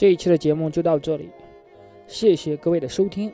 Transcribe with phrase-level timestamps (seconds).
[0.00, 1.28] 这一期的节目就到这里，
[2.06, 3.30] 谢谢各位的收听。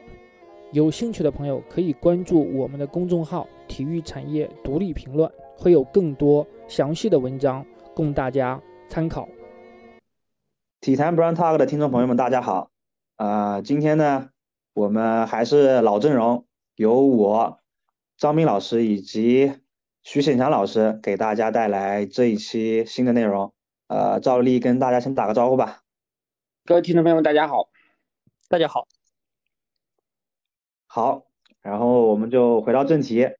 [0.72, 9.28] 有兴趣的朋友可以关注我们的公众号“体育产业独立评论”，会有更多详细的文章供大家参考。
[10.80, 12.72] 体坛 Brown Talk 的听众朋友们，大家好。
[13.14, 14.30] 啊，今天呢，
[14.74, 17.60] 我们还是老阵容，由我
[18.18, 19.52] 张斌老师以及
[20.02, 23.52] 徐显强老师给大家带来这一期新的内容。
[23.86, 25.82] 呃，照例跟大家先打个招呼吧。
[26.66, 27.68] 各位听众朋友们，大家好，
[28.48, 28.88] 大家好，
[30.88, 31.26] 好，
[31.62, 33.30] 然后我们就回到正题。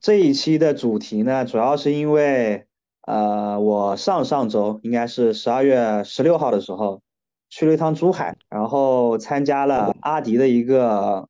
[0.00, 2.66] 这一期的主题呢，主要是因为，
[3.02, 7.02] 呃，我上上周应该是十二月十六号的时候，
[7.50, 11.28] 去了一趟珠海，然后参加了阿迪的一个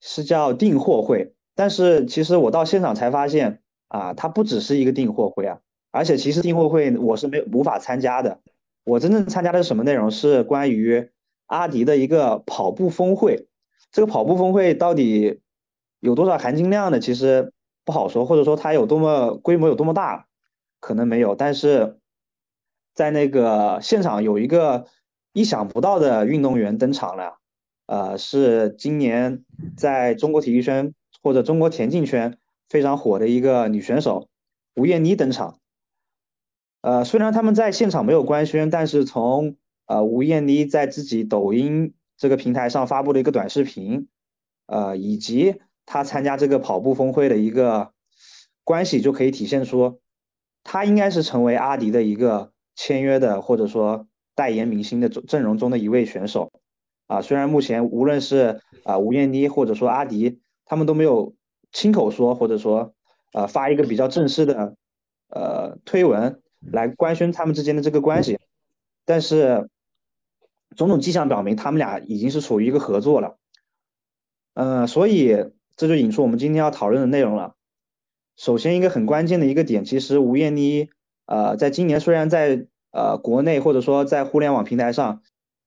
[0.00, 5.60] 是叫订货会，但是其实我到现场才发现，啊，它不只是一个订货会啊，
[5.92, 8.40] 而且其实订货会我是没无法参加的。
[8.84, 10.10] 我真正参加的是什么内容？
[10.10, 11.10] 是关于
[11.46, 13.48] 阿迪的一个跑步峰会。
[13.90, 15.40] 这个跑步峰会到底
[16.00, 17.00] 有多少含金量呢？
[17.00, 17.52] 其实
[17.84, 20.26] 不好说，或者说它有多么规模有多么大，
[20.80, 21.34] 可能没有。
[21.34, 21.98] 但是
[22.92, 24.86] 在那个现场有一个
[25.32, 27.38] 意想不到的运动员登场了，
[27.86, 29.44] 呃，是今年
[29.76, 32.36] 在中国体育圈或者中国田径圈
[32.68, 34.28] 非常火的一个女选手
[34.74, 35.58] 吴艳妮登场。
[36.84, 44.06] 呃，虽然他们在现场没有官宣，但是从呃吴艳妮在自己抖音这个平台上发布的一个短视频，
[44.66, 47.92] 呃，以及她参加这个跑步峰会的一个
[48.64, 49.98] 关系，就可以体现出，
[50.62, 56.52] 她应该是成为阿迪的一个签约的或者说代言明星的阵容中的一位选手。
[57.06, 61.34] 啊，虽然目前无论是啊吴艳妮或者说阿迪，他们都没有
[61.72, 62.92] 亲口说或者说
[63.32, 64.76] 呃发一个比较正式的
[65.30, 66.42] 呃推文。
[66.72, 68.38] 来官宣他们之间的这个关系，
[69.04, 69.68] 但是
[70.76, 73.36] 种种迹象表明，他们俩已经是处于一个合作了。
[74.54, 77.54] 嗯，所以这就引出我们今天要讨论的内容了。
[78.36, 80.90] 首先，一个很关键的一个点，其实吴艳妮，
[81.26, 85.22] 呃，在今年虽然在呃国内或者说在互联网平台上，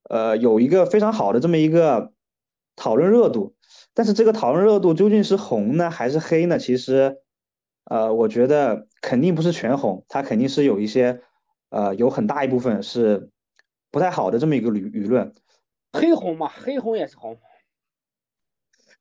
[0.10, 2.12] 呃，有一个非常好的这么一个
[2.76, 3.56] 讨论热度，
[3.94, 6.58] 但是这个讨论热度究竟是红呢还是黑呢？
[6.58, 7.18] 其实。
[7.90, 11.22] 呃，我觉得肯定不是全红，它肯定是有一些，
[11.70, 13.30] 呃，有很大一部分是
[13.92, 15.34] 不太好的这么一个舆舆论。
[15.94, 17.38] 黑红嘛，黑红也是红，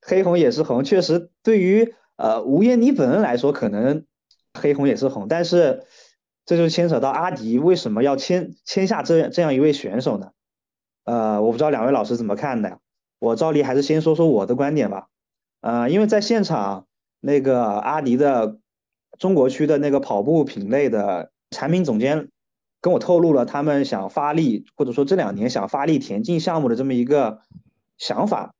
[0.00, 0.84] 黑红也是红。
[0.84, 4.04] 确实，对于呃吴彦妮本人来说，可能
[4.54, 5.86] 黑红也是红，但是
[6.44, 10.32] 这就牵扯到阿迪为什么要签签下这这样一位选手呢？
[11.04, 12.80] 呃，我不知道两位老师怎么看的，
[13.18, 15.08] 我照例还是先说说我的观点吧。
[15.62, 16.86] 呃，因为在现场
[17.20, 18.58] 那个阿迪的。
[19.18, 22.28] 中国区的那个跑步品类的产品总监
[22.80, 27.40] 跟我透露了他们想发力，或者说这两年想发力田径项目的这么一个
[27.98, 28.54] 想法。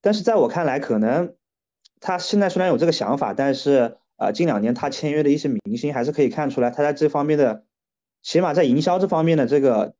[0.00, 1.34] 但是在我看来，可能
[2.00, 7.64] 他现在虽然有这个想法，但是呃，近两年他签约的一些明星还是可以看出来，他在这方面的，
[8.22, 9.94] 起码在营销这方面的这个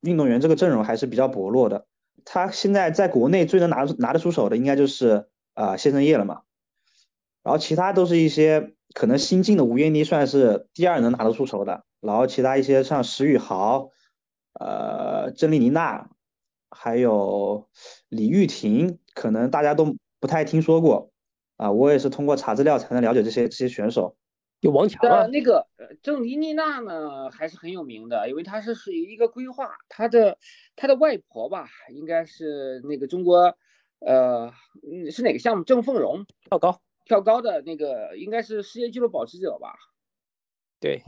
[0.00, 1.86] 运动员这个阵容还是比较薄弱的。
[2.24, 6.42] 他现在在国内最能拿拿得出手的，应该就是啊谢震业了嘛。
[7.44, 8.74] 然后其他都是一些。
[8.92, 13.90] 可能新进的吴艳妮算是第二能拿得出手的，然后其他一些像石宇豪、
[14.60, 16.08] 呃郑丽妮娜，
[16.70, 17.68] 还有
[18.08, 21.10] 李玉婷，可能大家都不太听说过
[21.56, 21.72] 啊。
[21.72, 24.16] 我也是通过查资料才能了解这些这些选手。
[24.60, 25.66] 有王强啊，那个
[26.00, 30.38] 郑丽妮娜呢还是很有名的，因为她是属于一个规划，她的
[30.76, 33.56] 她的外婆吧，应该是那个中国，
[33.98, 34.52] 呃，
[35.10, 35.64] 是哪个项目？
[35.64, 36.80] 郑凤荣跳高。
[37.04, 39.74] 跳高的那个应该是世界纪录保持者吧？
[40.80, 41.02] 对，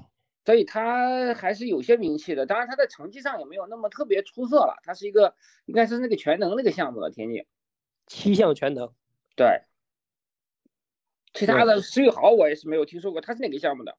[0.45, 2.47] 所以他还是有些名气的。
[2.47, 4.79] 当然，他在成绩上也没有那么特别出色了。
[4.85, 7.47] 他是一个应该是那个全能那个项目的田径，
[8.07, 8.93] 七项全能。
[9.37, 9.63] 对，
[11.35, 13.97] 其他的石宇豪我也是没有听说过，他是哪个项目的？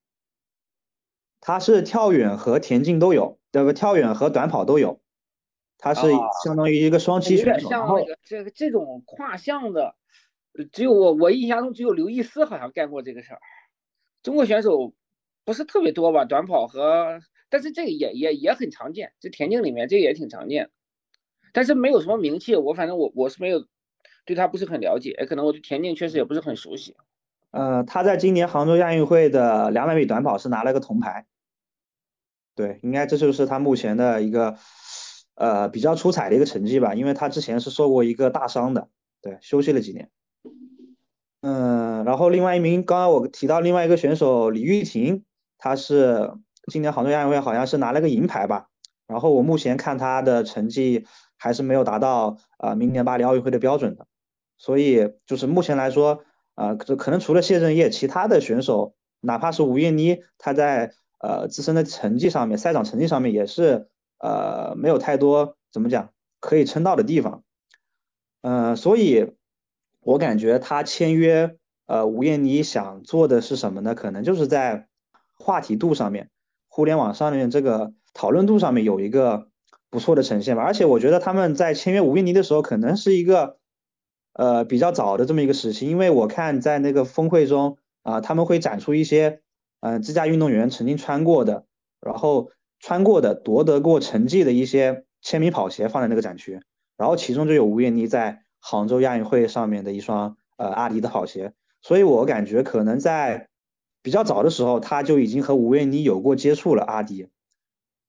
[1.41, 3.73] 他是跳远和田径都有，对不？
[3.73, 5.01] 跳远和短跑都有。
[5.79, 6.07] 他是
[6.43, 7.69] 相当于一个双栖选手。
[7.69, 9.95] 像那个这个这种跨项的。
[10.65, 13.39] 只有我，我印象中只有刘易斯好像干过这个事儿。
[14.23, 14.93] 中国选手
[15.45, 16.25] 不是特别多吧？
[16.25, 17.19] 短跑和，
[17.49, 20.69] 但是这个也也也很常见，这田径里面这个也挺常见，
[21.53, 22.55] 但是没有什么名气。
[22.55, 23.65] 我反正我我是没有
[24.25, 26.95] 对他不是很了解，可能我对田径确实也不是很熟悉。
[27.51, 31.25] 呃，他在今年杭州亚运会的两百米短跑是拿了个铜牌。
[32.55, 34.57] 对，应该这就是他目前的一个
[35.35, 38.89] 呃比较出彩的一个成绩吧，因为他之前是受过一个大伤的，
[39.21, 40.09] 对，休息了几年。
[41.47, 45.23] 嗯，然后另外一名，刚刚我提到另外一个选手李玉婷，
[45.57, 46.33] 她是
[46.69, 48.67] 今年杭州亚运会好像是拿了个银牌吧，
[49.07, 51.05] 然后我目前看她的成绩
[51.37, 54.07] 还是没有达到啊明年巴黎奥运会的标准的，
[54.57, 63.87] 所以就是目前来说啊，可可能除了谢震业，其他的选手，哪怕是吴艳妮，她在呃自身的成绩上面，赛场成绩上面也是
[64.19, 66.09] 呃没有太多怎么讲
[66.41, 67.43] 可以称道的地方，
[68.41, 69.36] 呃，所以
[70.07, 73.93] 我感觉他签约呃吴艳妮想做的是什么呢？
[73.93, 74.87] 可能就是在
[75.37, 76.29] 话题度上面，
[76.67, 77.93] 互联网上面这个。
[78.13, 79.49] 讨论度上面有一个
[79.91, 83.59] 不错的呈现吧，而且我觉得他们在签约吴艳妮的时候，可能是一个
[84.33, 89.41] 呃比较早的这么一个时期，因为我看在那个峰会中啊，他们会展出一些
[89.81, 91.65] 嗯自驾运动员曾经穿过的，
[92.01, 92.49] 然后
[92.79, 96.59] 穿过的夺得过成绩的一些签名跑鞋放在那个展区，
[96.97, 103.49] 然后其中就有吴艳妮在杭州亚运会上面的一双呃阿迪的跑鞋，所以我感觉可能在
[104.01, 107.29] 比较早的时候，他就已经和吴艳妮有过接触了阿迪。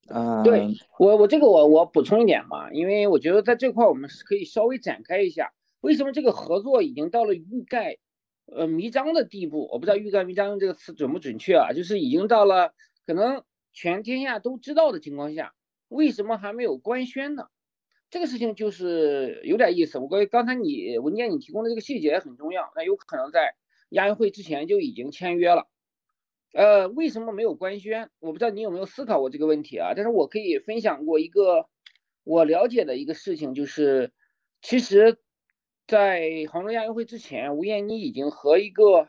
[0.09, 7.99] 啊，对我我这个我我补充一点嘛，因为我觉得在这块我们是可以稍微展开一下，为什么这个合作已经到了欲盖
[8.47, 9.69] 呃弥彰的地步？
[9.71, 12.73] 我不知道欲盖弥彰这个词准不准确啊，就是已经到了
[13.06, 13.43] 可能
[13.75, 15.53] 全天下都知道的情况下，
[15.89, 17.49] 为什么还没有官宣呢？
[18.11, 19.99] 这个事情就是有点意思。
[19.99, 23.55] 我刚才你文件你提供的这个细节很重要，那有可能在
[23.91, 25.69] 亚运会之前就已经签约了。
[26.55, 28.11] 呃，为什么没有官宣？
[28.21, 29.93] 我不知道你有没有思考过这个问题啊？
[29.95, 31.69] 但是我可以分享过一个
[32.25, 34.13] 我了解的一个事情，就是
[34.63, 35.19] 其实，
[35.87, 39.09] 在杭州亚运会之前，吴艳妮已经和一个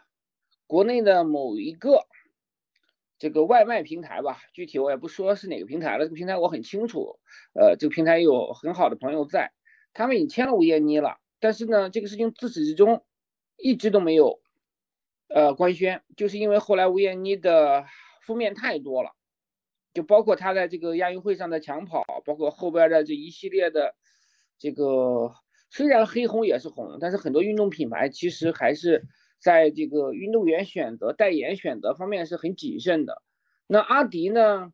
[0.67, 2.05] 国内的某一个
[3.19, 7.19] 这个外卖平台吧，具体我也不说是哪个平台了，这个平台我很清楚。
[7.53, 9.51] 呃，这个平台有很好的朋友在，
[9.93, 13.05] 他们已经签了吴艳妮了，但是呢，这个事情自始至终
[13.57, 14.39] 一直都没有。
[15.27, 17.85] 呃，官宣就是因为后来吴艳妮的
[18.25, 19.11] 负面太多了，
[19.93, 23.93] 就包括她在这个亚运会上的抢跑，包括后边的这一系列的
[24.57, 25.35] 这个，
[25.69, 29.05] 虽然黑红也是红，但是很多运动品牌其实还是
[29.39, 33.21] 在这个运动员选择、代言选择方面是很谨慎的。
[33.67, 34.71] 那阿迪呢？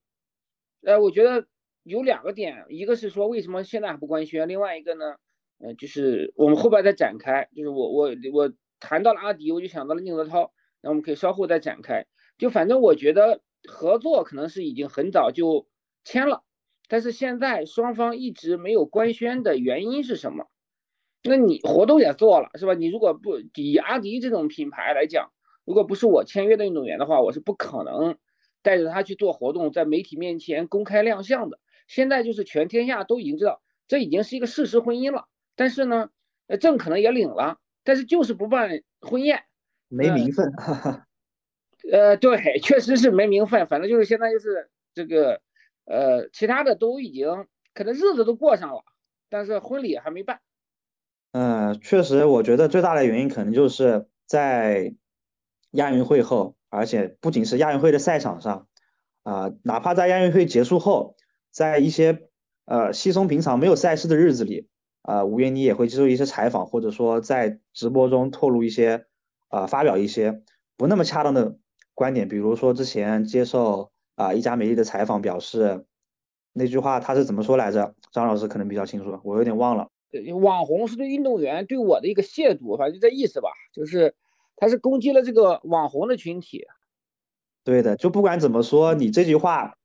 [0.81, 1.47] 呃，我觉得
[1.83, 5.15] 有两个点，一个是说为什么现在还不官宣，另外一个呢，
[5.59, 8.51] 呃，就是我们后边再展开，就是我我我。
[8.77, 10.51] 谈到了阿迪，我就想到了宁泽涛，
[10.81, 12.06] 那我们可以稍后再展开。
[12.38, 15.65] 就反正我觉得合作可能是已经很早就
[16.03, 16.44] 签了，
[16.89, 20.47] 但是现在双方一直没有官宣的原因是什么？
[21.27, 22.74] 那你活动也做了是吧？
[22.74, 25.31] 你如果不以阿迪这种品牌来讲，
[25.66, 28.18] 如果不是我签约的运动员的话，我是不可能
[28.62, 31.60] 带着他去做活动，在媒体面前公开亮相的。
[31.88, 35.25] 现在就是全天下都已经知道，这已经是一个事实婚姻了。
[35.56, 36.10] 但是呢，
[36.60, 37.57] 证可能也领了。
[37.83, 39.44] 但是就是不办婚宴，
[39.89, 40.51] 没名分。
[41.92, 43.68] 呃，对，确实是没名分。
[43.68, 45.39] 反正就是现在就是这个，
[45.86, 47.45] 呃，其他的都已经
[47.75, 48.83] 可能日子都过上了，
[49.30, 50.39] 但是婚礼还没办。
[51.37, 54.95] 嗯，确实，我觉得最大的原因可能就是在
[55.71, 58.67] 亚运会后，而且不仅是亚运会的赛场上，
[59.23, 61.17] 啊，哪怕在亚运会结束后，
[61.51, 62.29] 在一些
[62.63, 64.69] 呃稀松平常没有赛事的日子里。
[65.01, 69.05] 啊，吴艳妮也会接受一些采访，或者说在直播中透露一些，
[69.49, 70.41] 啊，发表一些
[70.77, 71.57] 不那么恰当的
[71.93, 72.29] 观点。
[72.29, 75.85] 比如说之前接受啊一家媒体的采访，表示
[76.53, 77.93] 那句话他是怎么说来着？
[78.13, 79.89] 张老师可能比较清楚，我有点忘了。
[80.33, 84.15] 网红是对运动员对我的一个亵渎，反正就这意思吧，就是
[84.55, 86.65] 他是攻击了这个网红的群体。
[87.63, 89.77] 对的，就不管怎么说，你这句话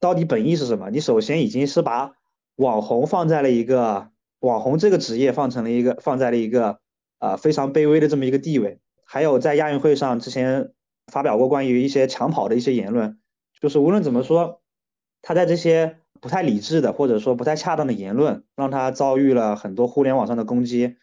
[0.00, 0.90] 到底本意是什么？
[0.90, 2.12] 你首先已经是把
[2.56, 4.12] 网红放在了一个。
[4.40, 6.78] 网红这个职业放成了一个放在了一个
[7.16, 10.74] 啊非常卑微的这么一个地位，还有在亚运会上之前
[11.06, 13.18] 发表过关于一些抢跑的一些言论，
[13.58, 14.60] 就是无论怎么说，
[15.22, 20.96] 他在这些不太理智的或者说不太恰当的言论，让他遭遇了很多互联网上的攻击。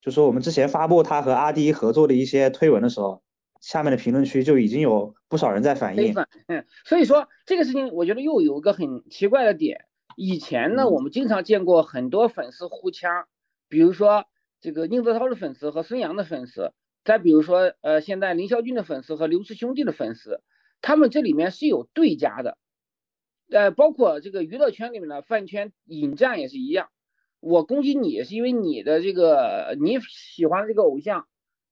[0.00, 3.22] 就说我们之前发布他和阿迪合作的一些推文的时候，
[3.60, 6.14] 下面的评论区就已经有不少人在反映。
[6.46, 9.86] 嗯，所以说这个事情我觉得又有一个很奇怪的点。
[10.16, 13.26] 以前呢，我们经常见过很多粉丝互掐，
[13.68, 14.24] 比如说
[14.60, 16.72] 这个宁泽涛的粉丝和孙杨的粉丝，
[17.04, 20.42] 再比如说呃，现在林霄俊的粉丝和刘氏兄弟的粉丝，
[20.80, 22.56] 他们这里面是有对家的，
[23.50, 26.90] 呃，包括这个娱乐圈里面的饭圈引战也是一样，
[27.40, 31.26] 我攻击你是因为你的这个你喜欢这个偶像，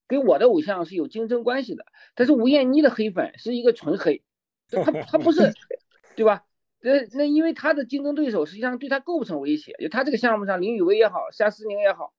[0.08, 4.22] 跟我的偶像是有竞争关系的，但是吴艳妮的黑粉是一个纯黑，
[4.70, 5.52] 他他不是，
[6.14, 6.44] 对吧？
[6.80, 12.12] 那那因为他的竞争对手实际上对他构不成威胁，就他这个项目上，林雨薇也好，夏思宁也好，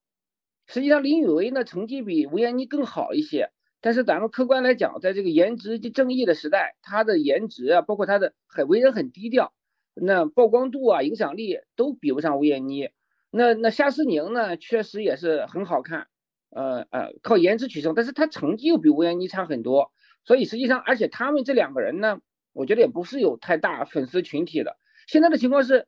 [0.67, 3.51] 实际上林雨薇呢成绩比吴艳妮更好一些，
[3.87, 9.53] 但是咱们客观来讲，在这个颜值及正义的时代，她的颜值啊，包括她的很为人很低调，
[9.93, 12.89] 那曝光度啊、影响力都比不上吴艳妮。
[13.31, 16.07] 那那夏思宁呢，确实也是很好看，
[16.49, 19.93] 呃呃，靠颜值取胜，但是她成绩又比吴艳妮差很多。
[20.25, 22.19] 所以实际上，而且他们这两个人呢，
[22.51, 24.75] 我觉得也不是有太大粉丝群体的。
[25.07, 25.87] 现在的情况是，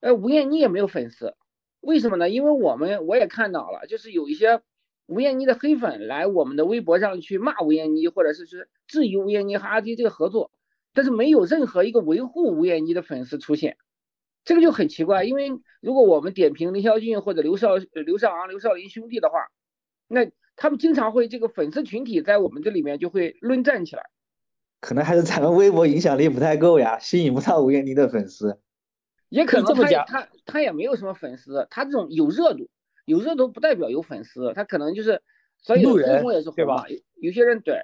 [0.00, 1.34] 呃，吴艳妮也没有粉丝，
[1.80, 2.28] 为什么呢？
[2.28, 4.60] 因为我们我也看到了，就是有一些
[5.08, 10.50] 吴艳妮的黑粉来我们的微博上去骂吴艳妮，或者是是质疑吴艳妮和阿迪这个合作。
[10.92, 13.78] 但是没有任何一个维护吴艳妮的粉丝出现，
[14.44, 15.24] 这个就很奇怪。
[15.24, 15.50] 因为
[15.80, 19.38] 如果我们点评林孝俊或者刘少刘少昂、刘少林兄弟的话，
[20.08, 24.02] 那他们经常会这个粉丝群体在我们这里面就会论战起来。
[24.80, 28.60] 可能还是咱们微博影响力不太够呀，吸引不到吴艳妮的粉丝。
[29.30, 32.68] 也可能他他他也没有什么粉丝，他这种有热度，
[33.08, 35.22] 有热度不代表有粉丝，他可能就是
[35.62, 36.84] 所以路人也是对吧？
[37.16, 37.80] 有些人对，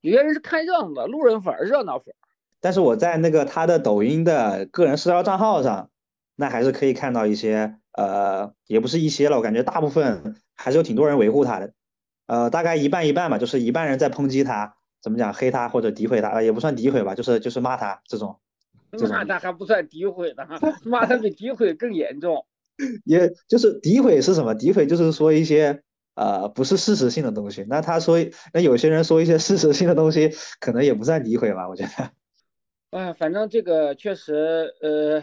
[0.00, 2.14] 有些人是看热闹的路人粉、热闹粉。
[2.58, 5.90] 但是我在那个他的抖音的个人社交账号上，
[6.36, 11.74] 那还是可以看到一些，呃，也不是一些了，我感觉大部分还是有挺多人维护他的，
[12.26, 18.38] 呃，大概一半一半吧，就是一半人在抨击他，怎么讲，黑他或者诋毁他，也不算诋毁吧，就是就是骂他这种。
[19.10, 20.46] 骂他还不算诋毁呢，
[20.84, 22.46] 骂他比诋毁更严重。
[23.04, 24.54] 也就是诋毁是什么？
[24.54, 25.82] 诋毁就是说一些
[26.14, 27.64] 呃不是事实性的东西。
[27.68, 28.18] 那他说，
[28.52, 32.10] 那有些人说一些事实性的东西，可能也不算诋毁吧，我觉得。
[32.90, 35.22] 啊， 反正这个确实，呃，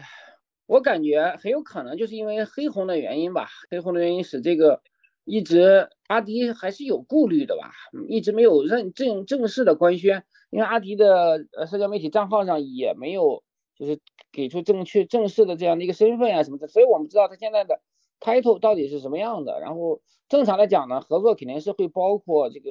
[0.66, 4.82] 我感觉很有可能就是因为黑红的原因吧，黑红的原因使这个
[5.26, 7.72] 一直阿迪还是有顾虑的吧，
[8.08, 13.44] 一直没有认正正式的官宣，因为阿迪的呃社交媒体账号上也没有
[13.80, 14.00] 就是
[14.32, 17.80] 给出正确正式的这样的一个身份啊什么的，所以我们知道他现在的
[18.20, 19.62] title 到底是什么样的。
[19.62, 22.70] 然后正常来讲呢，合作肯定是会包括这个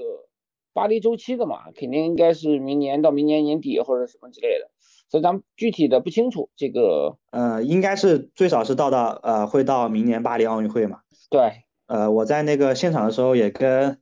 [0.75, 4.71] 巴黎周期的嘛，肯定应该是明年到明年年底或者什么之类的。
[5.09, 11.01] 所以咱们具体的不清楚，这个呃，应该是最少是到到呃，会到明年巴黎奥运会嘛？
[11.31, 13.99] 对，呃，我在那个现场的时候也跟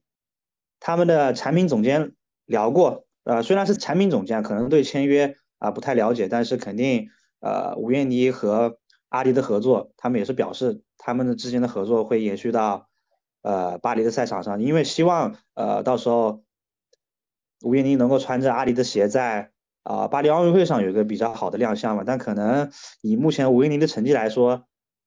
[0.80, 7.08] 他们的产品总监聊过，呃，虽然是产品总监，可能对签约啊不太了解，但是肯定
[7.40, 12.88] 呃，吴艳妮和阿迪的合作，他们也是表示他们的之间的合作会延续到
[13.42, 16.42] 呃巴黎的赛场上，因为希望呃到时候
[17.62, 19.50] 吴艳妮能够穿着阿迪的鞋在。
[19.88, 22.72] 啊，巴黎奥运会上有一个比较好的亮相嘛，但可能
[23.02, 24.64] 以目前吴艳妮的成绩来说，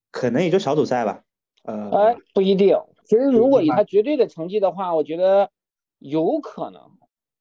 [0.09, 1.23] 可能也就小组赛吧。
[1.63, 2.79] 呃，哎，不一定。
[3.03, 5.49] 其实如果以他绝对的成绩的话，我觉得
[5.97, 6.81] 有可能，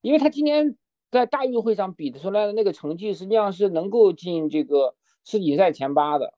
[0.01, 0.75] 因为他今年
[1.11, 6.35] 在大运会上比出来的那个成绩，实际上是能够进这个世锦赛前八的。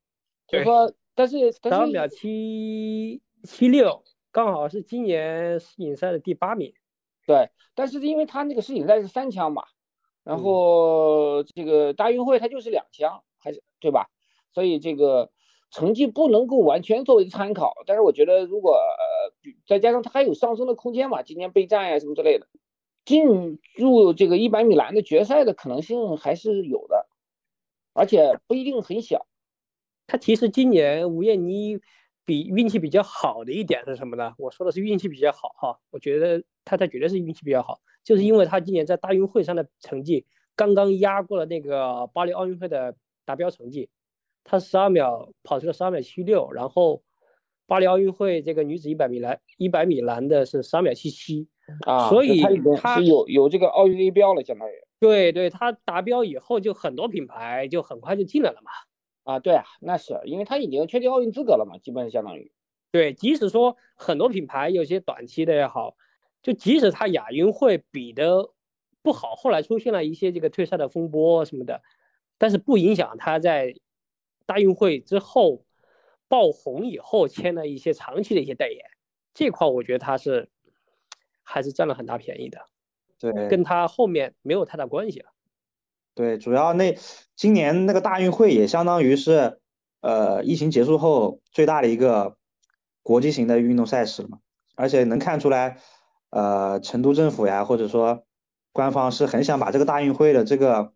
[0.46, 6.72] 就说，但是十二秒七七六，刚好是今年世锦赛的第八名。
[7.26, 9.64] 对，但是因为他那个世锦赛是三枪嘛。
[10.22, 14.10] 然后这个大运会它就是两枪，还是对吧？
[14.52, 15.30] 所以这个
[15.70, 17.72] 成绩不能够完全作为参考。
[17.86, 22.46] 但是我觉得，如果呃再加上它还有上升的空间嘛，今年备战呀什么之类的，
[23.04, 27.08] 进入这个一百米栏的决赛的可能性还是有的，
[27.92, 29.26] 而且不一定很小。
[30.06, 31.78] 他其实今年吴艳妮
[32.24, 34.34] 比运气比较好的一点是什么呢？
[34.38, 37.80] 我说的是运气比较好哈，我觉得他他绝对是运气比较好。
[38.02, 40.26] 就是因为他今年在大运会上的成绩
[40.56, 43.90] 刚刚压过了那个巴黎奥运会的达标成绩，
[44.42, 47.02] 他十二秒跑出了十二秒七六，然后
[47.66, 51.46] 巴黎奥运会这个女子一百米栏一百米栏的是十二秒七七
[51.86, 52.42] 啊，所以
[52.76, 58.70] 它是有有这个奥运 A 标了，相当于对对，它达标以后就很多品牌就很快就进来了嘛
[59.24, 62.52] 啊，对啊，那是因为它已经确定奥运资格了嘛，基本上相当于
[62.90, 65.96] 对，即使说很多品牌有些短期的也好。
[66.42, 68.48] 就即使它亚运会比的
[69.02, 71.82] 不好，后来出现了一些这个退赛的风波什么的，
[72.38, 73.74] 但是不影响它在
[74.46, 75.66] 大运会之后
[76.28, 78.82] 爆红以后签了一些长期的一些代言，
[79.34, 80.48] 这块我觉得它是
[81.50, 82.58] 还是占了很大便宜的。
[83.18, 85.30] 对，跟他后面没有太大关系了。
[86.14, 86.96] 对，主要那
[87.36, 89.60] 今年那个大运会也相当于是
[90.00, 92.36] 呃疫情结束后最大的一个
[93.02, 94.38] 国际型的运动赛事了嘛，
[94.76, 95.78] 而且能看出来。
[96.32, 98.22] 呃，成都政府呀，或者说
[98.70, 100.92] 官方是很想把这个大运会的这个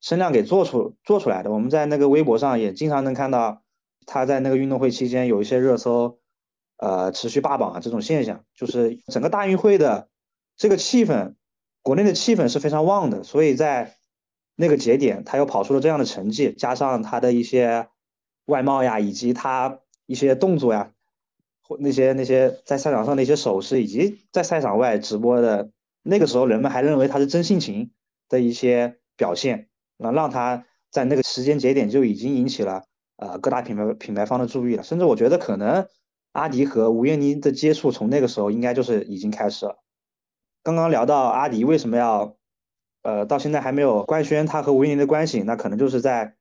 [0.00, 1.50] 声量给做出做出来的。
[1.50, 3.64] 我们在那个微博上也经常能看到，
[4.06, 6.20] 他在那个运动会期间有一些热搜，
[6.78, 10.08] 呃，持续霸榜啊这种现象，就是整个大运会的
[10.56, 11.34] 这个气氛，
[11.82, 13.22] 国内的气氛是非常旺的。
[13.22, 13.94] 所以在
[14.56, 17.88] 那个节点，他又跑出了这样的成绩，加上他的一些
[18.46, 20.92] 外貌呀，以及他一些动作呀。
[21.62, 25.70] 或那些那些在赛场上的一些手势，以及在赛场外直播的
[26.02, 27.90] 那个时候，人们还认为他是真性情
[28.26, 29.68] 的一些表现，
[29.98, 32.84] 那让他在那个时间节点就已经引起了
[33.16, 35.86] 呃各大品牌品牌方的注意了，甚至我觉得可能
[36.38, 39.78] 阿迪和吴艳妮的接触从那个时候应该就是已经开始了。
[40.62, 42.36] 刚刚聊到阿迪为什么要
[43.02, 46.36] 呃到现在还没有官宣他和吴艳妮的关系，那可能就是在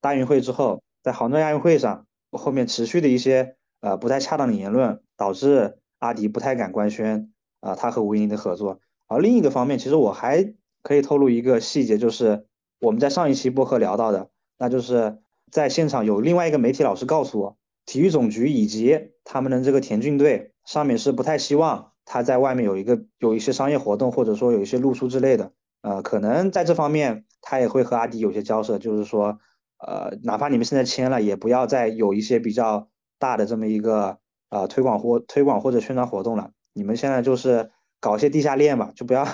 [0.00, 8.80] 大运会之后，在杭州亚运会上后面持续的一些呃不太恰当的言论，导致阿迪不太敢官宣啊他和吴艳妮的合作。
[9.06, 12.46] 而另一个方面，其实我还可以透露一个细节，就是
[12.80, 15.18] 我们在上一期播客聊到的，那就是
[15.50, 17.56] 在现场有另外一个媒体老师告诉我，
[17.90, 25.50] 体育总局以及他们的这个田径队上面是不太希望他在外面有一个有一些商业活动，或者说有一些露出之类的。
[25.82, 29.40] 呃，可能在这方面他也会和阿迪有些交涉，就是说。
[29.82, 34.18] 呃，哪怕你们现在签了，也不要再有一些比较大的这么一个
[34.50, 36.50] 呃推广或推广或者宣传活动了。
[36.74, 39.26] 你们现在就是搞一些地下恋吧，就不要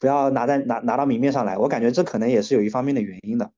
[0.00, 1.56] 不要拿在拿拿到明面上来。
[1.56, 3.52] 我感觉这可能也是有一方面的原因的。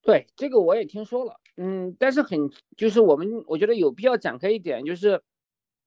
[0.00, 5.22] 对，这个我也听说了，嗯，但是很就是我们我觉得有必要展开一点，就是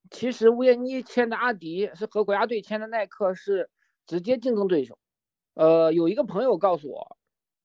[0.10, 3.70] 其实吴艳妮签的阿迪是和国家队签的耐克是
[4.06, 5.00] 直接竞争对手。
[5.54, 7.18] 呃，有一个朋友告诉我，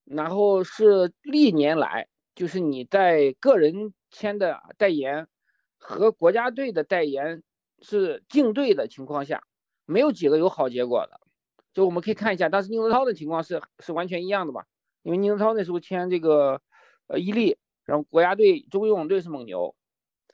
[0.04, 2.06] 然后是历年来。
[2.36, 5.26] 就是你在个人签的代言
[5.78, 7.42] 和国家队的代言
[7.80, 9.42] 是竞对的情况下，
[9.86, 11.18] 没有几个有好结果的。
[11.72, 14.66] 就我们可以看一下，当时宁泽涛的情况是是完全一样的吧？
[15.02, 16.60] 因为宁泽涛那时候签这个
[17.06, 19.74] 呃伊利，然后国家队中游泳队是蒙牛，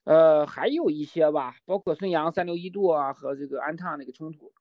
[0.04, 4.52] 呃还有一些吧，包括孙杨三六一度啊和这个安踏那个冲突，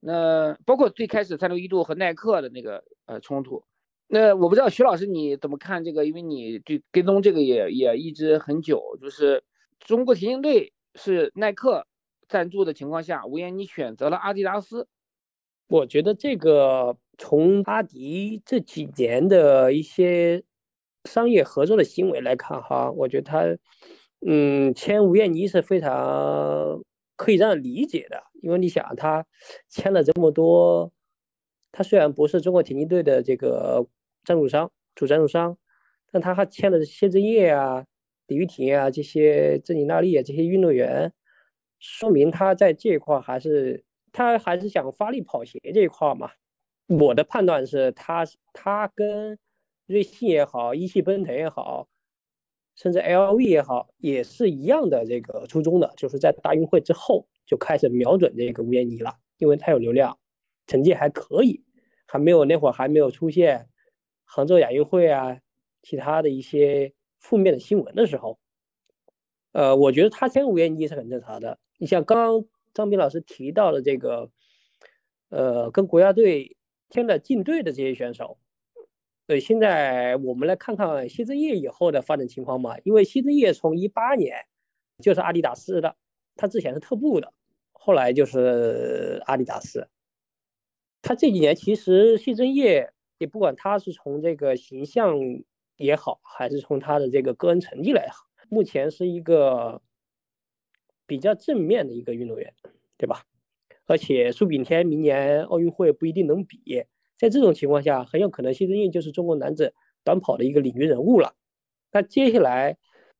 [0.00, 3.64] 那包括最开始三六一度和耐克的那个呃冲突。
[4.08, 6.04] 那我不知道徐老师你怎么看这个？
[6.04, 9.42] 因为你对跟踪这个也也一直很久，就是
[9.78, 11.86] 中国田径队是耐克
[12.28, 14.88] 赞助的情况下，吴岩你选择了阿迪达斯。
[15.68, 20.42] 我觉得这个从阿迪这几年的一些
[21.04, 23.44] 商业合作的行为来看，哈，我觉得他
[24.26, 26.82] 嗯签吴彦妮是非常
[27.16, 29.24] 可以让人理解的，因为你想他
[29.68, 30.92] 签了这么多，
[31.70, 33.86] 他虽然不是中国田径队的这个。
[34.24, 35.58] 赞助商，主赞助商，
[36.12, 37.84] 但他还签了谢震业啊、
[38.28, 41.12] 李玉婷啊这些郑妮娜丽啊这些运动员，
[41.80, 46.30] 说明他在这一块还是他还是想发力跑鞋这一块嘛。
[46.86, 49.36] 我的判断是他他跟
[49.86, 51.88] 瑞幸也好、一汽奔腾也好，
[52.76, 60.18] 甚至 LV 也好，也是一样的这个初衷的，就是在大运会之后就开始瞄准这个吴艳妮了，因为它有流量，
[60.66, 61.62] 成绩还可以，
[62.06, 63.68] 还没有那会儿还没有出现。
[64.24, 65.40] 杭州亚运会啊，
[65.82, 68.38] 其他的一些负面的新闻的时候，
[69.52, 71.58] 呃，我觉得他签吴艳妮是很正常的。
[71.76, 74.30] 你像刚刚张斌老师提到的这个，
[75.28, 76.56] 呃，跟国家队
[76.88, 78.38] 签了进队的这些选手，
[79.26, 82.78] 对，现在我们来看看谢震业以后的发展情况嘛。
[82.84, 84.36] 因为谢震业从一八年
[84.98, 85.96] 就是阿迪达斯的，
[86.36, 87.32] 他之前是特步的，
[87.72, 89.88] 后来就是阿迪达斯。
[91.00, 92.92] 他这几年其实谢震业。
[93.18, 95.16] 也不管他是从这个形象
[95.76, 99.80] 也好，还是从他的这个个人成绩来好，目前是一个
[101.06, 102.52] 比较正面的一个运动员，
[102.96, 103.24] 对吧？
[103.86, 106.84] 而且苏炳添明年奥运会不一定能比，
[107.22, 111.36] 在这种情况下，很有可能谢震业就是中国男子短跑的一个领军人物了。
[111.92, 112.76] 那接下来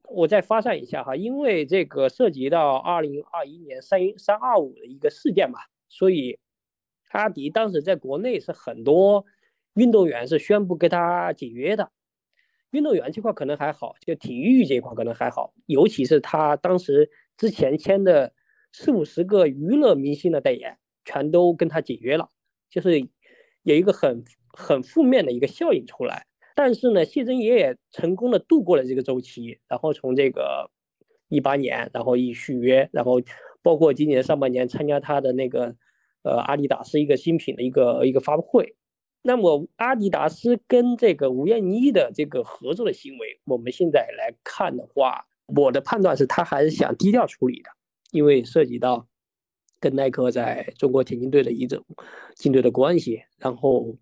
[0.09, 6.41] 我再发散一下哈，因为这个涉及到二零二一年三一三二五的一个事件嘛，所以
[7.11, 9.25] 阿迪当时在国内是很多。
[9.75, 11.91] 运动员是宣布跟他解约的，
[12.73, 18.35] 运动员这块可能还好，就体育这块可能还好，尤其是他当时之前签的
[18.71, 22.29] 四五十个娱乐明星的代言，全都跟他解约了，
[22.69, 23.09] 就是
[23.62, 26.27] 有一个很很负面的一个效应出来。
[26.55, 30.70] 但是呢，谢震业也成功的度过了这个周期，然后从这个
[31.29, 33.20] 一八年，然后一续约，然后
[33.62, 35.75] 包括今年上半年参加他的那个
[36.22, 38.77] 呃阿迪达斯一个新品的一个一个发布会。
[39.22, 47.70] 那么，阿迪达斯跟这个吴艳妮的这个合作的行为，我们现在来看的话，我的判断是他还是想低调处理的，
[48.11, 49.07] 因为涉及到
[49.83, 51.85] 跟耐克在中国田径队的一种
[52.37, 53.95] 竞对的关系，然后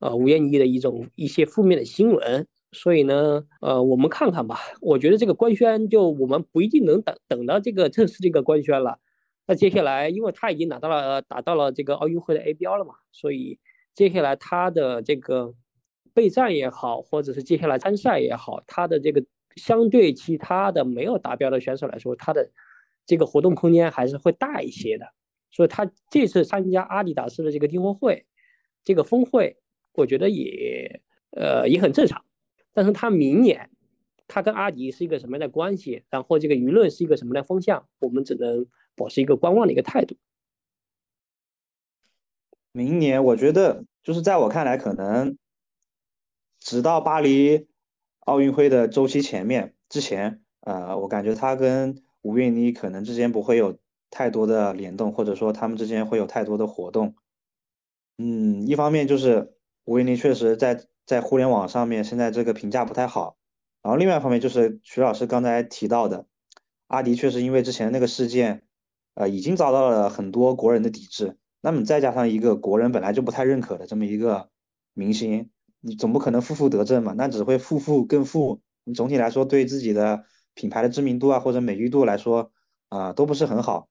[0.00, 4.58] 呃吴艳妮的一种一些负面的新闻，所以呢，呃，我们看看吧。
[4.82, 8.98] 我觉得这个官宣就我们不一定能等等到这个正式这个官宣了。
[9.46, 13.58] 那接下来，因为他已经拿到了达到了这个奥运会的 A 标了嘛，所以。
[13.92, 15.52] 接下来他的这个
[16.14, 19.22] 备战也好，或者是接下来参赛也好，他的这个
[19.56, 22.48] 相对其他的没有达标的选手来说，他的
[23.04, 25.04] 这个活动空间还是会大一些的。
[25.50, 28.26] 所以他这次参加阿迪达斯的这个订货会，
[28.84, 29.56] 这个峰会，
[29.92, 32.24] 我觉得也呃也很正常。
[32.72, 33.70] 但是他明年
[34.28, 40.16] 他跟阿迪是一个什么样的关系，然后这个舆论是一个什么样的风向，我们只能保持一个观望的一个态度。
[42.72, 45.36] 明年我觉得就是在我看来，可能
[46.60, 47.66] 直到巴黎
[48.20, 57.14] 奥运会的周期前面之前，呃，我感觉他跟吴韵妮可能之间不会有太多的联动，或者说他们之间会有太多的活动。
[58.18, 63.36] 嗯，一方面就是吴韵妮确实在在互联网上面现在这个评价不太好，
[63.82, 66.26] 然后另外一方面就是徐老师刚才提到的，
[66.88, 68.64] 阿迪确实因为之前那个事件，
[69.14, 71.38] 呃，已经遭到了很多国人的抵制。
[71.62, 74.48] 那么再加上一个国人本来就不太认可的这么一个
[74.94, 77.14] 明星，你总不可能负负得正嘛？
[77.16, 78.60] 那只会负负更负。
[78.84, 82.50] 你总体来说对自己的品牌的知名度啊或者美誉度来说
[82.88, 83.88] 啊都不是很好。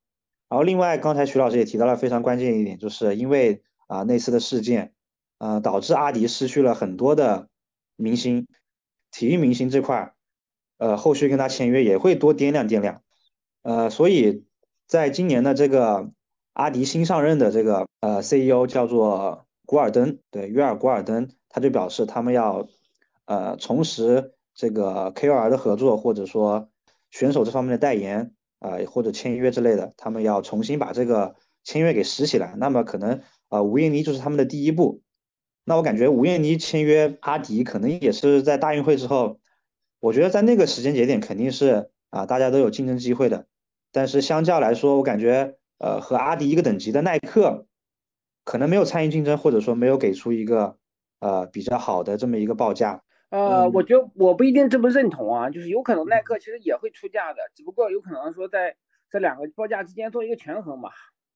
[0.50, 4.94] 然后另外刚才徐老师也提到了非常关键一点，就是因为啊那次的事件，
[5.38, 7.48] 呃导致阿迪失去了很多的
[7.96, 8.48] 明星，
[9.12, 10.14] 体育明星这块，
[10.78, 13.02] 呃后续跟他签约也会多掂量掂量。
[13.62, 14.46] 呃所以
[14.88, 16.12] 在今年的这个。
[16.54, 22.68] 阿迪新上任的这个呃 CEO 叫做古尔登，对约尔古尔登，他就表示他们要
[23.24, 26.70] 呃重拾这个 KOL 的合作，或者说
[27.12, 32.56] 选手这方面的代言啊或者签约之类的，他们要重新把这个签约给拾起来。
[32.58, 35.02] 那么可能啊吴艳妮就是他们的第一步。
[35.66, 39.40] 那我感觉吴艳妮签约阿迪可能也是在大运会之后，
[40.00, 43.48] 我觉得在那个时间节点肯定是啊大家都有竞争机会的。
[43.92, 45.56] 但是相较来说，我感觉。
[45.82, 47.66] 呃，和阿迪一个等级的耐克，
[48.44, 50.76] 可能没有参与竞争，或者说没有给出一个
[51.22, 53.02] 呃比较好的这么一个报价。
[53.30, 58.76] 呃，我觉得我不一定这么认同啊，就是有可能耐克其实也会出价的，只不过有可能说在
[59.10, 60.90] 这两个报价之间做一个权衡嘛，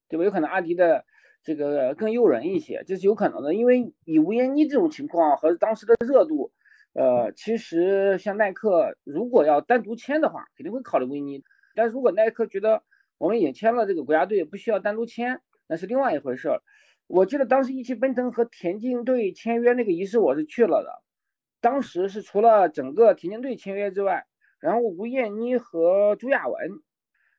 [0.10, 0.24] 对吧？
[0.26, 1.06] 有可能阿迪的
[1.44, 6.52] 这个更诱人一些，这是有可能的，因为以吴彦妮这种情况和当时的热度，
[6.94, 11.44] 呃，其实像耐克如果要单独签的话，肯定会考虑吴彦妮，
[11.76, 12.84] 但如果耐克觉得。
[13.20, 16.62] 我们也签了这个国家队，不需要单独签，那是另外一回事儿。
[17.08, 21.02] 我记得当时一汽奔腾和田径队签约那个仪式，我是去了的。
[21.64, 24.26] 当时是除了整个田径队签约之外，
[24.60, 26.82] 然后吴艳妮和朱亚文，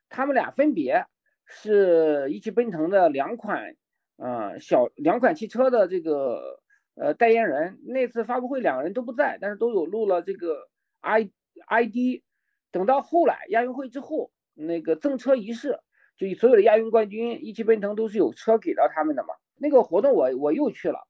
[0.09, 1.05] 他们俩分别
[1.45, 3.77] 是一汽奔腾的两款，
[4.17, 6.59] 呃，小两款汽车的这个
[6.97, 7.79] 呃代言人。
[7.85, 10.69] 那次发布会两个人都不在，但是都有录了这个
[11.01, 11.31] I
[11.67, 12.25] I D。
[12.73, 14.33] 等到后来亚运会之后。
[14.57, 15.81] 那个赠车仪式，
[16.17, 19.35] 就所有的亚运冠军，一汽奔腾都是有车给到他们的嘛。
[19.57, 21.09] 那个活动我我又去了，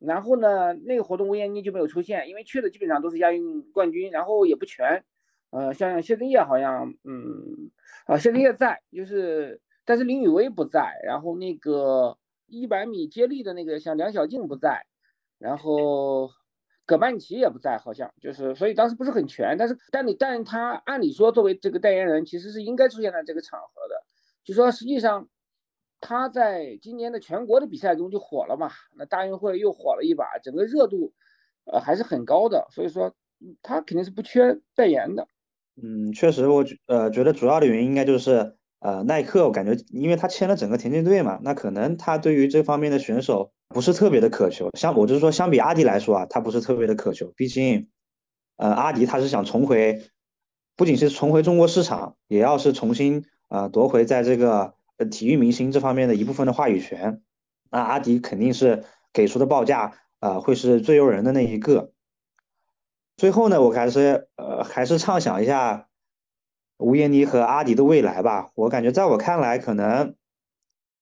[0.00, 5.04] 然后呢，那个活动吴艳妮就没有出现，因为去的基本上都是亚运冠军，然后也不全。
[5.50, 7.70] 呃，像谢震业好像，嗯，
[8.06, 14.86] 啊，谢震业在，就是，但是林雨薇不在，然后那个一百米接力的那个像梁小静不在，
[15.38, 16.30] 然后。
[16.88, 19.56] 葛曼棋也不在，好像就是，所以当时不是很全。
[19.58, 24.00] 但是，但你，但他按理说作为这个代言人，其实是应该出现在这个场合的。
[24.44, 25.28] 就说实际上，
[26.00, 31.12] 他在今年的全国的比赛中就火了嘛，那大运会又火了一把，整个热度，
[31.64, 32.66] 呃，还是很高的。
[32.70, 33.14] 所以说，
[33.62, 35.28] 他肯定是不缺代言的。
[35.82, 38.56] 嗯，确实，我觉呃觉得主要的原因应该就是。
[38.78, 44.70] 呃，耐克我感觉，因为他签了整个田径队嘛，那可能他对于这方面的选手不是特别的渴求。
[44.76, 47.32] 相我就是说，相比阿迪来说啊，他不是特别的渴求。
[47.34, 47.88] 毕竟，
[48.56, 50.02] 呃，阿迪他是想重回，
[50.76, 57.22] 不仅是重回中国市场，也要是重新呃夺回在这个呃体育明星这方面的一部分的话语权。
[57.70, 61.92] 那阿迪肯定是给出的报价啊，会是最诱人的那一个。
[63.16, 65.88] 最后呢，我还是呃还是畅想一下。
[66.78, 70.14] 吴艳妮和阿迪的未来吧，我感觉在我看来，可能，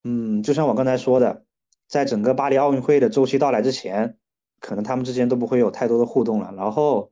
[0.05, 1.47] 嗯，就像我刚才说的，
[1.89, 4.17] 在整个巴黎奥运会的周期到来之前，
[4.61, 6.55] 可能他们之间都不会有太多的互动了。
[6.57, 7.11] 然后，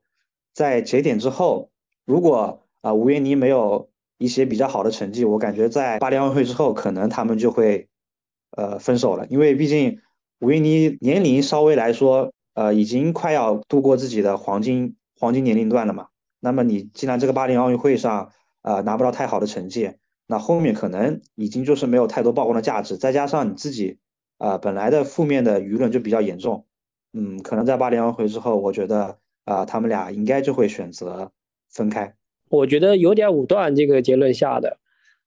[0.54, 1.72] 在节点之后，
[2.04, 3.90] 如果啊吴艳妮没有
[4.22, 7.88] 一些比较好的成绩，我感觉在巴黎奥运会之后，可能他们就会
[8.52, 9.26] 呃分手了。
[9.26, 9.98] 因为毕竟
[10.38, 16.06] 吴艳妮年龄稍微来说，呃，已经快要度过自己的黄金黄金年龄段了嘛。
[16.38, 18.30] 那么你既然这个巴黎奥运会上，
[18.62, 19.92] 呃，拿不到太好的成绩，
[20.28, 23.98] 那后面可能已经就是没有太多曝光的价值，再加上你自己，
[24.38, 26.66] 啊，本来的负面的舆论就比较严重，
[27.12, 31.32] 嗯，可能在巴黎奥运会之后，我觉得啊，他们俩应该就会选择
[31.70, 32.14] 分开。
[32.52, 34.78] 我觉得有点武断这个结论下的。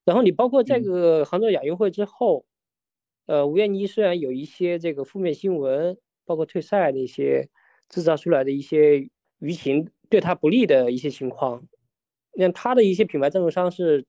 [0.04, 2.46] 然后你包括这个杭州亚运会之后，
[3.26, 7.50] 呃，吴艳妮虽然有一些这个负面新闻，包括退赛那些
[7.90, 9.10] 制造出来的一些
[9.40, 11.68] 舆情对她不利的一些情况。
[12.34, 14.06] 那她的一些品牌赞助商是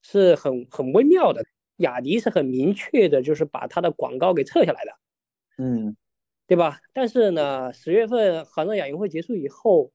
[0.00, 1.44] 是很很微妙的，
[1.76, 4.92] 雅迪是很明确的，就是把他的广告给撤下来的，
[5.58, 5.94] 嗯，
[6.46, 6.78] 对吧？
[6.94, 9.92] 但是呢，十月份杭州亚运会结束以后，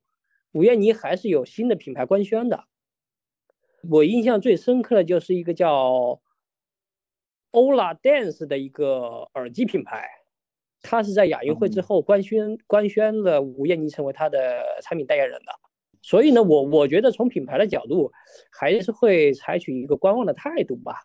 [0.52, 2.66] 吴艳妮还是有新的品牌官宣的。
[3.90, 6.22] 我印象最深刻的就是一个叫
[7.52, 10.08] Ola Dance 的一个耳机品牌，
[10.82, 15.52] 它是在亚运会之后官宣官宣了吴艳妮成为它的产品代言人的。
[16.04, 18.12] 所以呢，我我觉得从品牌的角度，
[18.52, 20.96] 还是会采取一个观望的态度吧。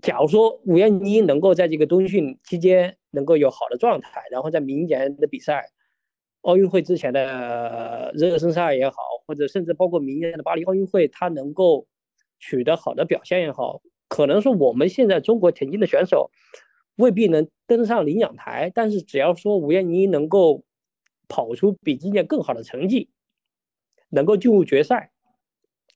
[0.00, 5.64] 假如说吴艳妮能够在这个冬训期间能够有好的状态，然后在明年的比赛、
[6.42, 11.88] 奥运会之前的热身赛也好，或者甚至包括明年的巴黎奥运会，他能够
[12.38, 16.30] 取得好的表现也好，可能说我们现在中国田径的选手
[16.96, 20.64] 未必能登上领奖台，但是只要说吴艳妮能够
[21.26, 23.08] 跑出比今年更好的成绩。
[24.14, 25.10] 能够进入决赛，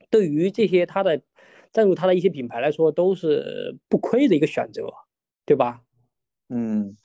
[0.08, 1.20] 对于这些他的
[1.70, 4.90] 赞助他的一些品牌来说，都是不亏的一个选择，
[5.44, 5.82] 对吧？
[6.48, 6.96] 嗯，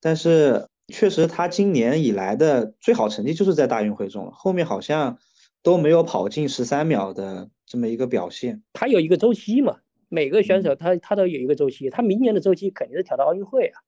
[0.00, 5.18] 但是确实他今年以来的最好成绩就是在大运会中了，后面好像
[5.62, 8.62] 都没有跑进十三秒的这么一个表现。
[8.72, 13.80] 他有一个周期嘛，每个选手他他都有一个周期，他明年的周期肯定是调到奥运会啊。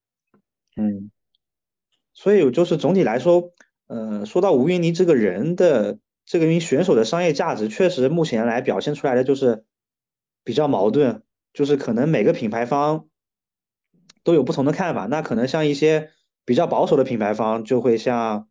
[0.76, 1.10] 嗯，
[2.12, 3.52] 所以就是总体来说，
[3.86, 5.98] 呃，说到吴云妮这个人的。
[6.28, 9.64] 这个名选手的商业价值确实目前来表现出来的就是
[10.42, 13.06] 比较矛盾，就是可能每个品牌方
[14.24, 15.06] 都有不同的看法。
[15.06, 16.10] 那可能像一些
[16.46, 18.48] 比较保守的品牌方就会像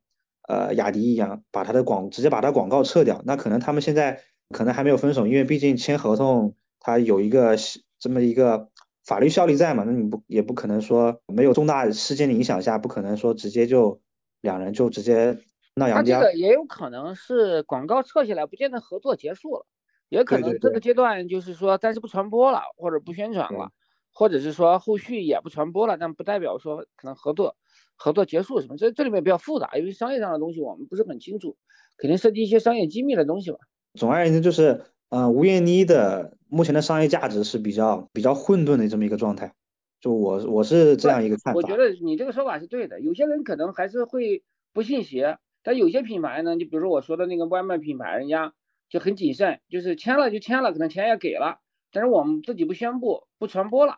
[0.48, 3.24] 呃雅迪一样，把它的广直接把它广告撤掉。
[3.26, 7.56] 那可能他们现在可能还没有分手，因为毕竟签合同它有一个
[7.98, 8.70] 这么一个
[9.06, 9.84] 法律效力在嘛。
[9.88, 14.00] 那你不也不可能说没有重大事件的影响下，不可能说直接就
[14.42, 15.38] 两人就直接
[15.76, 15.90] 闹。
[15.90, 19.66] 他这个也有可能是广告撤下来，不见得合作结束了，
[20.10, 23.72] 也可能这个阶段就是说暂时不传播了，或者不宣传了，
[24.14, 27.56] 或者是说后续也不传播了，但不代表说可能合作
[27.96, 28.78] 合作结束什么。
[28.78, 31.58] 这这里面比较复杂，因为商业上的东西我们不是很清楚，
[31.98, 33.58] 肯定涉及一些商业机密的东西吧。
[33.94, 39.54] 总而言之，就是呃，吴艳妮的目前的商业价值是比较比较混沌的这么一个状态。
[40.02, 41.58] 就我我是这样一个看法。
[41.58, 45.38] 我觉得你这个说法是对的，有些人可能还是会不信邪。
[45.64, 48.54] 但有些品牌呢，就比如说我说的那个外卖品牌，人家
[48.88, 51.58] 就很谨慎，就是签了就签了，可能钱也给了，
[51.92, 53.96] 但是我们自己不宣布、不传播了，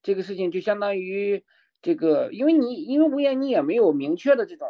[0.00, 1.42] 这个事情就相当于
[1.82, 4.68] 这个，因为你因为无言，你也没有明确的这种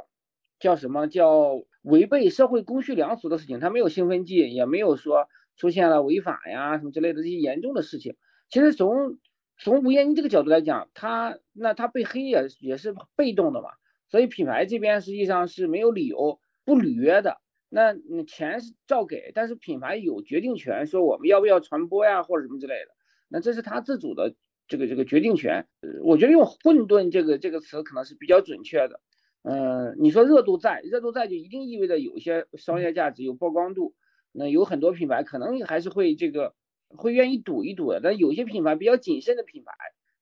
[0.59, 8.16] 叫什么叫违背社会公序良俗的事情，他没有兴奋剂，也没有说出现了违法呀什么之类的这些严重的事情。
[8.51, 9.18] 其实从
[9.59, 13.71] 从无言这个角度来讲，他那他被黑也也是被动的嘛。
[14.11, 17.94] 所以品牌这边实际上是没有理由不履约的，那
[18.27, 22.90] 钱是照给，但是品牌有决定权，说我们要不要传播呀，或者什么之类的，
[23.29, 24.35] 那这是他自主的
[24.68, 25.66] 这个这个决定权。
[26.04, 29.00] 我觉得用混沌这个这个词可能是比较准确的。
[29.42, 33.94] 嗯，你说热度在，热度在就一定意味着有些商业价值，有曝光度，
[34.33, 36.54] 那有很多品牌可能还是会这个
[36.88, 39.72] 会愿意赌一赌的，但有些品牌比较谨慎的品牌。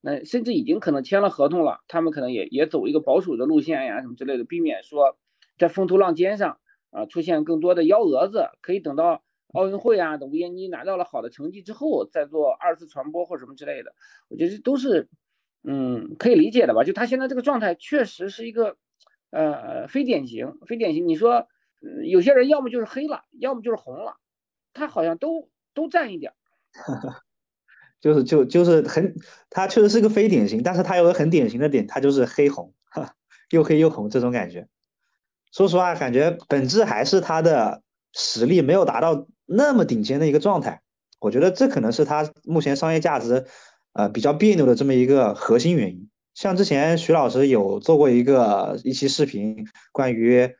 [0.03, 5.17] 那甚至已经可能签了合同了，他们可能也也走一个保守的路线呀，什么之类的，避免说
[5.59, 8.51] 在风头浪尖上啊出现更多的幺蛾子。
[8.61, 13.95] 可以等到奥运会啊，等吴艳妮拿到了好的成绩之后再做二次传播或什么之类的。
[14.29, 15.09] 我觉得都是
[15.63, 16.85] 嗯可以理解的吧？
[16.85, 18.77] 就他现在这个状态确实是一个
[19.31, 21.09] 呃非典型，非典型。
[21.09, 21.49] 你说
[22.05, 24.17] 有些人要么就是黑了，要么就是红了，
[24.73, 26.33] 他好像都都占一点。
[27.99, 29.17] 就是就就是很，
[29.49, 32.75] 他确实是个非典型，但是他有个很典型的点，他就是黑红，
[33.51, 34.69] 又黑又红这种感觉。
[35.51, 37.83] 说实话，感觉本质还是他的
[38.17, 40.81] 实力没有达到那么顶尖的一个状态。
[41.21, 43.47] 我觉得这可能是他目前商业价值，
[43.93, 46.09] 呃，比较别扭的这么一个核心原因。
[46.35, 50.51] 像之前徐老师有做过一个一期视频，关于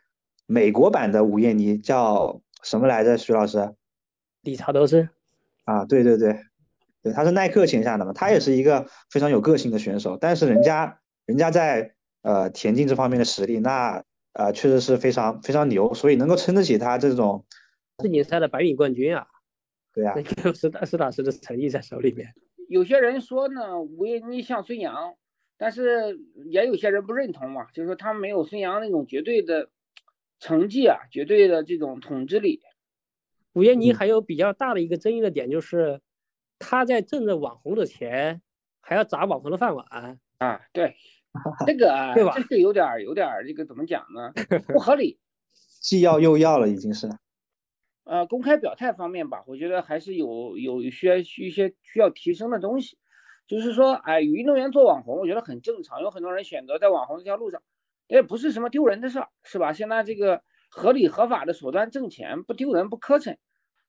[0.47, 3.17] 美国版的午夜尼，叫什么来着？
[3.17, 3.75] 徐老师？
[4.43, 5.09] 理查德森。
[5.65, 6.39] 啊，对对对。
[7.03, 14.03] 对，他是耐克签下的嘛，他也是一个非常有个性的选手，但是人家人家在呃田径这方面的实力，那
[14.39, 17.45] 呃确实是非常非常牛，所以能够撑得起他这种
[18.03, 19.27] 世锦赛的百米冠军啊。
[19.93, 20.15] 对呀，
[20.55, 22.35] 实打实打实的成绩在手里面。
[22.69, 25.15] 有些人说呢，吴艳妮像孙杨，
[25.57, 26.19] 但是
[26.51, 29.71] 也有些人不认同嘛，就是说他没有孙杨那种绝对的
[30.39, 32.61] 成绩啊，绝对的这种统治力。
[33.53, 36.01] 吴艳妮还有比较大的一个争议的点就是。
[36.59, 38.41] 他在挣着网红的钱，
[38.81, 39.85] 还要砸网红的饭碗
[40.39, 40.59] 啊！
[40.73, 40.97] 对，
[41.67, 42.33] 这个对吧？
[42.35, 44.33] 这是有点有点这个怎么讲呢？
[44.69, 45.19] 不合理，
[45.81, 47.09] 既要又要了，已经是。
[48.05, 52.99] 呃，公开表态方面吧，我觉得还是有有一些一些需要提升的东西。
[53.49, 57.63] 就是说，哎，运动员做网红，我觉得很正常，有很多人选择在网红这条路上，
[58.09, 59.73] 也不是什么丢人的事儿，是吧？
[59.73, 63.37] 现在这个合理合法的手段挣钱，不丢人不磕碜，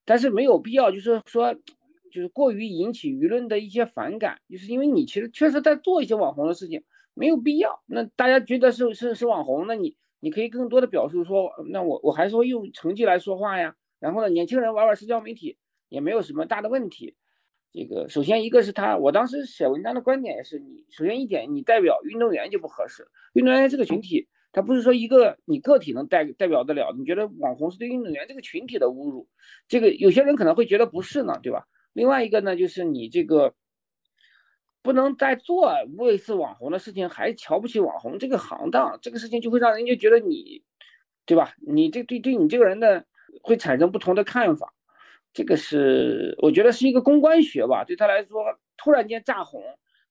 [0.05, 6.83] 但是没有必要就是说就是过于引起舆论的一些反感，就是因为你其实确实在做一些网红的事情，
[7.17, 7.81] 没有必要。
[7.87, 13.75] 那大家觉得是是是网红，那你你可以更多的表述说，那我我还是会用成绩来说话呀。
[13.99, 15.57] 然后呢，年轻人玩玩社交媒体
[15.89, 17.15] 也没有什么大的问题。
[17.73, 23.07] 这个首先一个是他，我当时写文章的观点也是，你首先一点，你代表运动员就不合适。
[23.33, 26.95] 运动员这个群体，他不是说一个你个体能代代表得了。
[26.97, 29.27] 你觉得网红是对运动员这个群体的侮辱？
[29.67, 31.67] 这个有些人可能会觉得不是呢，对吧？
[31.93, 33.53] 另外一个呢，就是你这个
[34.87, 40.63] 不能再做类似网红的事情，还瞧不起网红这个行当，这个事情就会让人家觉得你，
[41.25, 41.53] 对吧？
[41.67, 43.05] 你这对对你这个人的
[43.43, 44.73] 会产生不同的看法。
[45.33, 48.43] 这个是我觉得是一个公关学吧，对他来说，
[48.77, 49.61] 突然间炸红，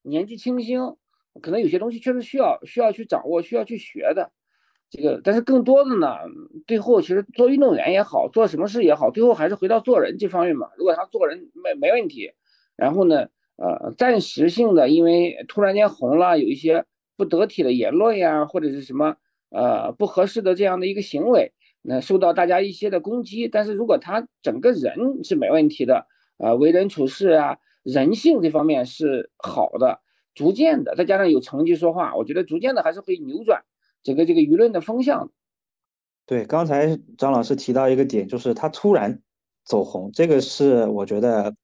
[0.03, 0.95] 年纪轻轻，
[1.41, 4.31] 可能有些东西确实需要需要去掌握，需要去学的。
[4.89, 6.15] 这个，但是更多的呢，
[6.65, 10.69] 最后其实做运动员也好，做什么事也好，最后还是回到做人这方面嘛。
[10.77, 12.31] 如果他做人没没问题，
[12.77, 19.15] 然后呢，呃，暂时性的因为突然间红了，有一些不得体的言论呀，或者是什么
[19.49, 21.53] 呃不合适的这样的一个行为。
[21.81, 26.05] 那受到大家一些的攻击，但是如果他整个人是没问题的，
[26.37, 30.01] 呃，为人处事啊，人性这方面是好的，
[30.35, 33.63] 逐渐的，再加上有成绩说话，我觉得逐渐的还是会扭转
[34.03, 35.31] 整个这个舆论的风向。
[36.25, 39.21] 对，刚才张老师提到一个点，就是他突然
[39.63, 41.55] 走红，这个是我觉得，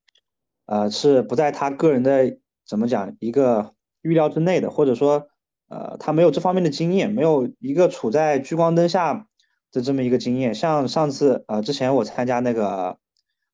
[0.66, 5.28] 呃，是不在他个人的怎么讲一个预料之内的，或者说，
[5.70, 9.28] 呃，他没有这方面的经验，没有一个处在聚光灯下。
[9.76, 13.00] 的这么一个经验，像上次呃，之前我参加那个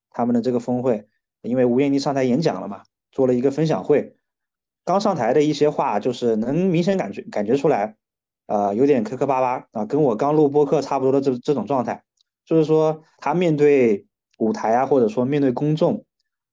[0.10, 1.08] 他们的这个峰会，
[1.41, 4.17] 因为吴艳妮上台演讲了嘛，做了一个分享会，
[4.84, 7.95] 刚上台的一些话，就是能明显感觉感觉出来，
[8.48, 12.04] 呃，有点磕磕巴巴啊，跟我刚录播客差不多的这这种状态，
[12.45, 14.06] 就是说他面对
[14.39, 16.04] 舞台啊，或者说面对公众，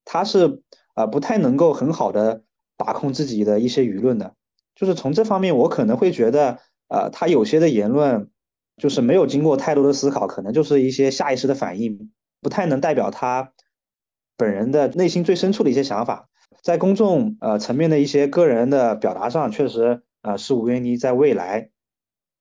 [0.09, 0.61] 他是
[0.95, 2.43] 呃不太能够很好的
[2.77, 4.33] 把控自己的一些舆论的，
[4.73, 8.31] 就是从这方面我可能会觉得，呃，他有些的言论。
[8.79, 12.11] 就是没有经过太多的思考，可能就是一些下意识的反应，
[12.43, 13.51] 不太能代表他
[14.37, 16.29] 本人的内心最深处的一些想法。
[16.61, 21.71] 在公众呃层面的一些个人的表达上，确实呃是吴艳妮在未来，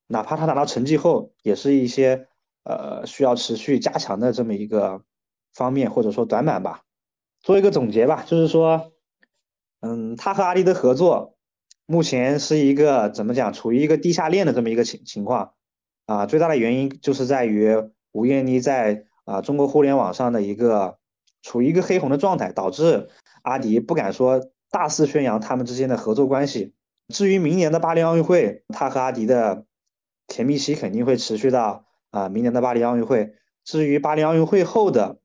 [0.09, 2.29] 哪怕他拿到成绩后，也是一些
[2.65, 5.01] 呃需要持续加强的这么一个
[5.55, 6.83] 方面或者说短板吧。
[7.47, 8.91] 做一个总结吧，就是说，
[9.79, 11.37] 嗯，他和阿迪的合作
[11.87, 15.53] 目前是一个怎么讲，处于一个地下恋的这么一个情情况。
[16.07, 17.73] 啊，最大的原因就是在于
[18.11, 20.99] 吴艳妮在啊中国互联网上的一个
[21.41, 23.11] 处于一个黑红的状态，导致
[23.43, 26.75] 阿迪不敢说大肆宣扬他们之间的合作关系。
[27.15, 29.67] 至于明年的巴黎奥运会，他和阿迪的
[30.27, 33.37] 甜蜜期肯定会持续到啊明年的巴黎奥运会。
[33.63, 35.21] 至于巴黎奥运会后的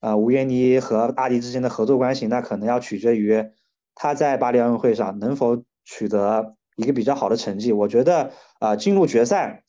[0.00, 3.50] 啊吴艳妮和阿迪之间的合作关系，那可能要取决于
[3.94, 7.72] 他在巴黎奥运会上能否取得一个比较好的成绩。
[7.72, 9.64] 我觉得啊进入决赛。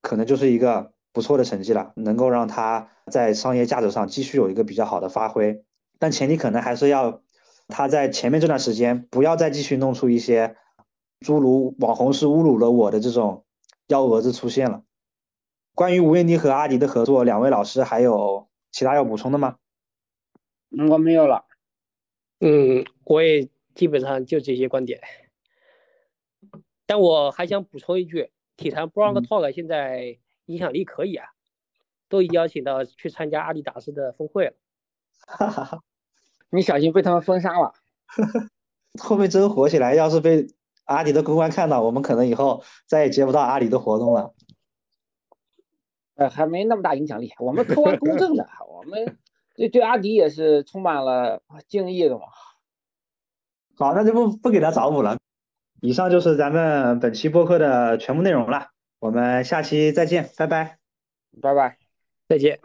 [0.00, 5.64] 可能就是一个不错的成绩了，能够让他在商业价值上继续有一个比较好的发挥，
[5.98, 7.20] 但前提可能还是要
[7.66, 10.54] 他在前面这段时间不要再继续弄出一些
[11.18, 13.44] 诸如网红是侮辱了我的这种
[13.88, 14.82] 幺蛾子出现了。
[15.74, 19.56] 关于吴艳妮和阿迪的合作，两位老师还有其他要补充的吗？
[20.90, 21.46] 我没有了。
[22.40, 25.00] 嗯，我也基本上就这些观点，
[26.86, 28.30] 但我还想补充一句。
[28.56, 31.28] 体坛 b r o n Talk 现在影响力可以啊，
[32.08, 34.52] 都邀请到去参加阿迪达斯的峰会了。
[35.26, 35.82] 哈哈哈，
[36.50, 37.72] 你小心被他们封杀了。
[39.00, 40.48] 后面真火起来，要是被
[40.84, 44.34] 阿迪的公关看到，我们可能以后再也接不到阿里的活动了。
[46.18, 49.16] 呃，还没那么大影响力，我们客观公正的，我们
[49.54, 52.24] 对对阿迪也是充满了敬意的嘛。
[53.76, 55.16] 好，那就不不给他找补了。
[55.80, 60.78] 以上就是咱们本期播客的全部内容了，我们下期再见，拜拜，
[61.40, 61.78] 拜拜，
[62.28, 62.58] 再见。